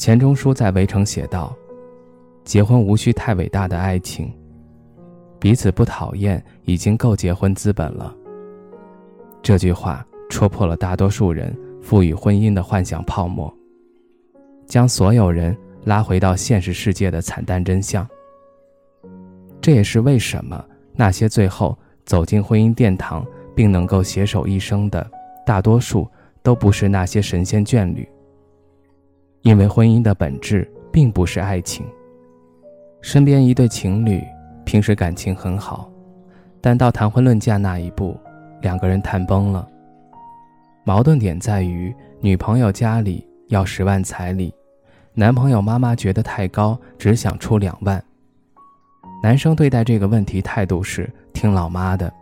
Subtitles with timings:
[0.00, 1.54] 钱钟书在《围城》写道
[2.42, 4.32] ：“结婚无需太伟大的爱情，
[5.38, 8.16] 彼此不讨厌已经够结婚资本了。”
[9.44, 13.54] 这句话戳破了大多数人赋予婚姻的幻想泡沫，
[14.66, 18.08] 将所有人拉回到现实世界的惨淡真相。
[19.60, 23.22] 这也是为什么那些最后走进婚姻殿堂
[23.54, 25.06] 并能够携手一生的，
[25.44, 26.08] 大多数
[26.42, 28.08] 都不是那些神仙眷侣。
[29.42, 31.86] 因为婚姻的本质并不是爱情。
[33.00, 34.22] 身边一对情侣，
[34.64, 35.90] 平时感情很好，
[36.60, 38.16] 但到谈婚论嫁那一步，
[38.60, 39.66] 两个人谈崩了。
[40.84, 44.52] 矛盾点在于，女朋友家里要十万彩礼，
[45.14, 48.02] 男朋友妈妈觉得太高，只想出两万。
[49.22, 52.12] 男生对待这个问题态度是听老妈的，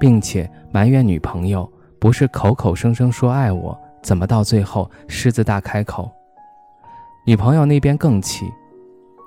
[0.00, 6.10] 并且埋怨女朋友不是口口声声说爱我，怎么到最后狮子大开口？
[7.24, 8.52] 女朋友那边更气，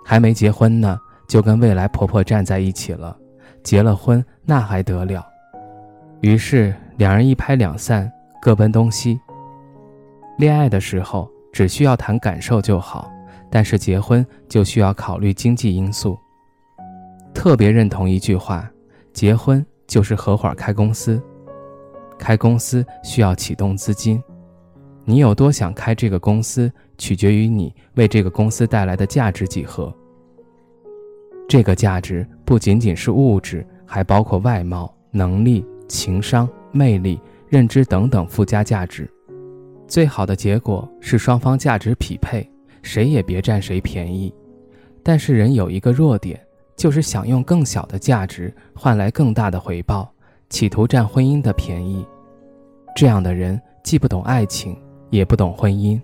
[0.03, 3.17] 还没结婚呢，就跟未来婆婆站在一起了。
[3.63, 5.25] 结了婚那还得了？
[6.19, 9.19] 于是两人一拍两散，各奔东西。
[10.37, 13.09] 恋爱的时候只需要谈感受就好，
[13.49, 16.19] 但是结婚就需要考虑经济因素。
[17.33, 18.69] 特别认同一句话：
[19.13, 21.21] 结婚就是合伙开公司，
[22.19, 24.21] 开公司需要启动资金。
[25.05, 29.93] 你有多想开这个公司，取决于你为这个公司带来的价值几何。
[31.47, 39.09] 这个价值不仅仅是物质，还包括外貌、能力、情商、魅力、认知等等附加价值。
[39.87, 42.49] 最好的结果是双方价值匹配，
[42.81, 44.33] 谁也别占谁便宜。
[45.03, 46.39] 但是人有一个弱点，
[46.75, 50.11] 就是想用更小的价值换来更大的回报，
[50.49, 52.05] 企图占婚姻的便宜。
[52.95, 54.75] 这样的人既不懂爱情。
[55.11, 56.01] 也不懂婚姻，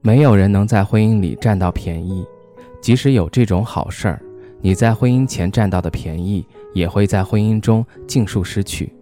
[0.00, 2.24] 没有人能在婚姻里占到便宜。
[2.80, 4.22] 即使有这种好事儿，
[4.60, 8.92] 你在婚姻前占到的便宜，也会在婚姻中尽数失去。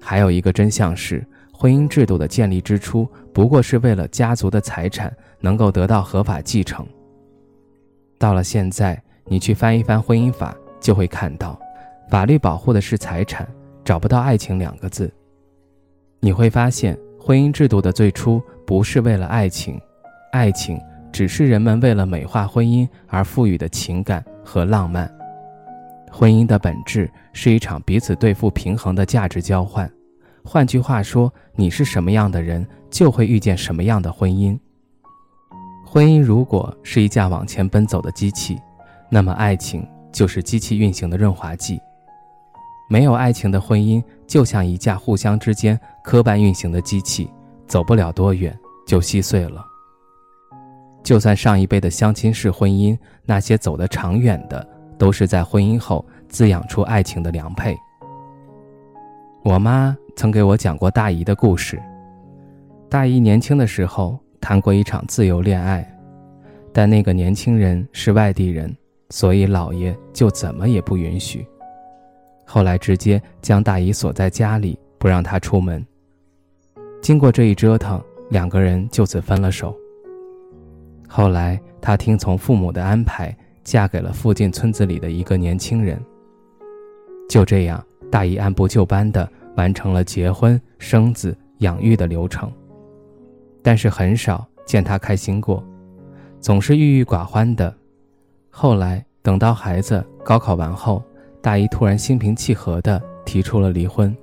[0.00, 5.10] 还有一个真相是，婚姻制度的建立之初，不过是为了家族的财产
[5.40, 6.86] 能够得到合法继承。
[8.18, 11.58] 到了现在，你去翻一翻婚姻法，就会看到，
[12.10, 13.48] 法律保护的是财产，
[13.82, 15.10] 找不到爱情两个字。
[16.20, 16.98] 你会发现。
[17.26, 19.80] 婚姻制度的最初不是为了爱情，
[20.34, 20.80] 爱情
[21.12, 25.08] 只是人们为了美化婚姻而赋予的情感和浪漫。
[26.10, 29.88] 婚姻的本质是一场彼此对付平衡的价值交换。
[30.44, 34.58] 换句话说，你是什么样的人，就会遇见什么样的婚姻。
[35.86, 38.60] 婚姻如果是一架往前奔走的机器，
[39.08, 41.80] 那么爱情就是机器运行的润滑剂。
[42.90, 47.30] 没有爱情的婚姻，就像一架互相之间磕绊运行的机器，
[47.68, 48.52] 走不了多远
[48.84, 49.64] 就稀碎了。
[51.04, 54.66] 就算上一辈的相亲式婚姻，那些走得长远的，
[54.98, 57.76] 都是在婚姻后滋养出爱情的良配。
[59.44, 61.80] 我妈曾给我讲过大姨的故事。
[62.88, 65.86] 大姨年轻的时候谈过一场自由恋爱，
[66.72, 68.74] 但那个年轻人是外地人，
[69.10, 71.46] 所以姥爷就怎么也不允许。
[72.46, 75.84] 后来直接将大姨锁在家里，不让她出门。
[77.02, 79.76] 经过这一折腾，两个人就此分了手。
[81.16, 83.32] 后来她听从父母的安排，
[83.62, 85.96] 嫁给了附近村子里的一个年轻人。
[87.28, 87.80] 就这样，
[88.10, 92.50] 大姨按部就班地完成了结婚、生子、养育的流程。
[93.62, 95.64] 但是很少见她开心过，
[96.40, 97.72] 总是郁郁寡欢的。
[98.50, 101.00] 后来等到孩子高考完后。
[101.40, 104.16] 大姨突然心平气和地提出了离婚，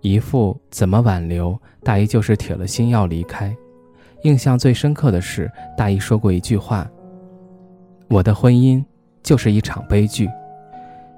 [0.00, 3.56] 姨父怎么挽留，大姨就是铁了心要离开。
[4.22, 6.88] 印象最深刻的是，大姨说过一句话
[8.08, 8.84] ：“我的婚姻
[9.22, 10.28] 就是一场悲剧，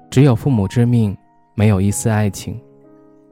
[0.09, 1.15] 只有父母之命，
[1.55, 2.59] 没有一丝爱情。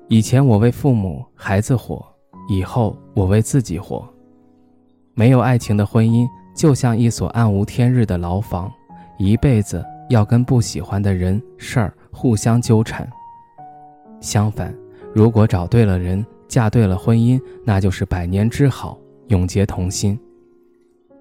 [0.08, 2.06] 以前我为父母、孩子活，
[2.50, 4.08] 以后我为自己活。
[5.14, 8.72] 没有爱情的婚姻，就像一所暗无天日的牢房，
[9.18, 13.10] 一辈子。”要跟不喜欢的人事儿互相纠缠。
[14.20, 14.76] 相反，
[15.16, 18.98] 如果找对了人，嫁对了婚姻，那就是百年之好，
[19.28, 20.20] 永结同心。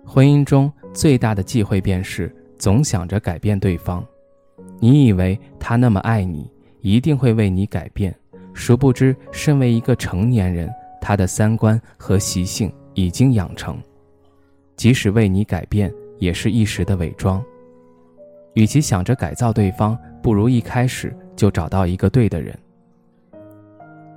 [0.05, 4.05] 婚姻中最大的忌讳便是总想着改变对方。
[4.81, 6.51] 你以为他那么爱你，
[6.81, 8.15] 一定会为你改变，
[8.55, 10.71] 殊不知，身为一个成年人，
[11.01, 13.79] 他的三观和习性已经养成，
[14.77, 17.43] 即使为你改变，也是一时的伪装。
[18.55, 22.59] 与其想着改造对方，不如一开始就找到一个对的人。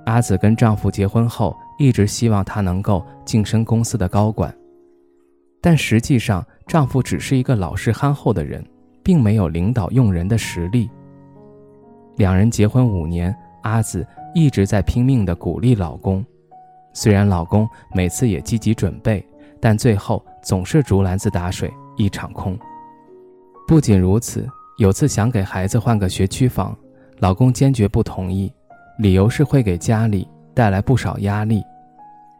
[0.06, 4.54] 阿紫跟丈夫结婚后，一直希望她能够晋升公司的高管，
[5.60, 8.64] 但实际上，丈夫只是一个老实憨厚的人，
[9.02, 10.88] 并没有领导用人的实力。
[12.16, 16.24] 两人结婚五年，阿紫一直在拼命地鼓励老公，
[16.92, 19.26] 虽然老公每次也积极准备，
[19.60, 22.56] 但最后总是竹篮子打水一场空。
[23.66, 24.46] 不仅如此，
[24.78, 26.76] 有次想给孩子换个学区房，
[27.18, 28.52] 老公坚决不同意。
[28.98, 31.62] 理由是会给家里带来不少压力，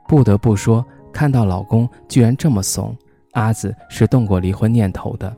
[0.08, 2.96] 不得不说，看到老公居然这么怂，
[3.32, 5.34] 阿紫是动过离婚念头的。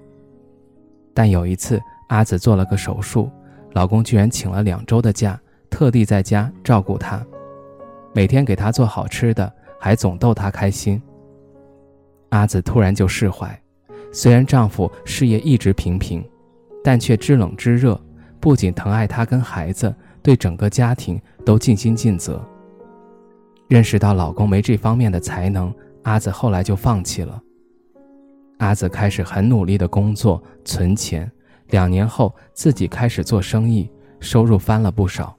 [1.14, 3.30] 但有一次，阿紫做了个手术，
[3.72, 5.40] 老公居然请了两周的假，
[5.70, 7.24] 特地在家照顾她，
[8.12, 9.50] 每天给她做好吃的，
[9.80, 11.00] 还总逗她开心。
[12.28, 13.58] 阿紫突然就释怀，
[14.12, 16.22] 虽然丈夫事业一直平平，
[16.84, 17.98] 但却知冷知热，
[18.38, 19.94] 不仅疼爱她跟孩子。
[20.22, 22.44] 对整个家庭都尽心尽责。
[23.68, 27.42] 认识到老公没这方面的才能，阿紫后来就放弃了。
[28.58, 31.30] 阿紫开始很努力的工作存钱，
[31.70, 33.90] 两年后自己开始做生意，
[34.20, 35.36] 收入翻了不少。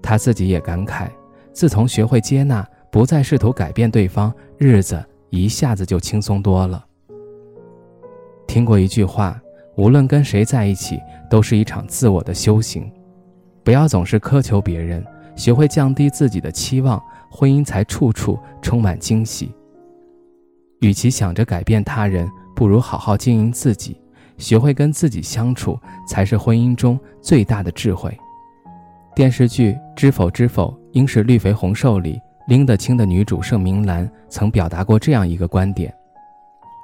[0.00, 1.08] 她自己也感慨，
[1.52, 6.86] 自从学会接纳，不再试图改变对方，日子一下子就轻松多了。
[8.46, 9.38] 听过一句话，
[9.76, 10.98] 无论跟谁在一起，
[11.28, 12.90] 都是一场自我的修行。
[13.64, 15.04] 不要总是苛求别人，
[15.36, 17.00] 学会降低自己的期望，
[17.30, 19.52] 婚姻才处处充满惊喜。
[20.80, 24.00] 与其想着改变他人，不如好好经营自己，
[24.38, 25.78] 学会跟自己相处，
[26.08, 28.16] 才是婚姻中最大的智慧。
[29.14, 32.18] 电视剧《知否知否，应是绿肥红瘦》里，
[32.48, 35.94] 拎得清的女主盛明兰曾表达过这样一个观点：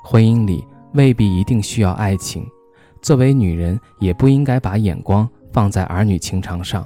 [0.04, 0.64] 婚姻里
[0.94, 2.46] 未必一定需要爱情，
[3.02, 5.28] 作为女人，也不应该把眼光。
[5.52, 6.82] 放在儿女情长上，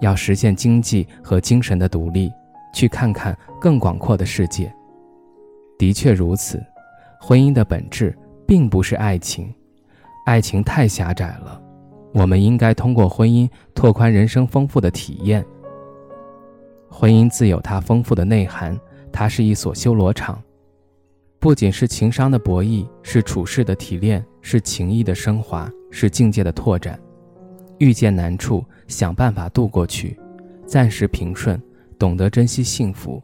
[0.00, 2.30] 要实现经济和精神的独立，
[2.74, 4.72] 去看看更广阔的世界。
[5.78, 6.62] 的确如此，
[7.20, 8.16] 婚姻的本质
[8.46, 9.54] 并不是爱情，
[10.26, 11.60] 爱情太狭窄了。
[12.12, 15.44] 我们应该通过婚姻拓宽人生丰富的体验。
[16.88, 18.78] 婚姻自有它丰富的内涵，
[19.12, 20.42] 它是一所修罗场，
[21.38, 27.00] 不仅是情商的博弈，是处事的提炼，是情谊的升华，是境界的拓展。
[27.80, 30.18] 遇见难处，想办法渡过去，
[30.66, 31.60] 暂时平顺，
[31.98, 33.22] 懂得珍惜幸福。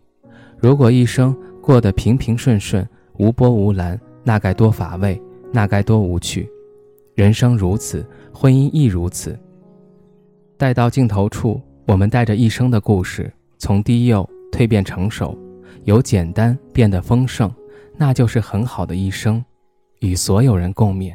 [0.59, 2.87] 如果一生过得平平顺顺，
[3.19, 5.21] 无波无澜，那该多乏味，
[5.53, 6.49] 那该多无趣。
[7.15, 9.39] 人生如此，婚姻亦如此。
[10.57, 15.39] 待到尽头处，我们带着一生的故事，从低幼蜕变成熟，
[15.85, 17.53] 由简单变得丰盛，
[17.95, 19.45] 那就是很好的一生，
[20.01, 21.15] 与所有人共勉。